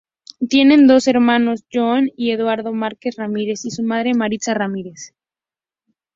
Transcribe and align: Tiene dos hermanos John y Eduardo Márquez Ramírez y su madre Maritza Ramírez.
Tiene 0.49 0.83
dos 0.87 1.05
hermanos 1.07 1.63
John 1.71 2.09
y 2.17 2.31
Eduardo 2.31 2.73
Márquez 2.73 3.17
Ramírez 3.17 3.65
y 3.65 3.69
su 3.69 3.83
madre 3.83 4.15
Maritza 4.15 4.55
Ramírez. 4.55 5.13